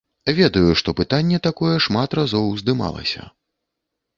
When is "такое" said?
1.47-1.75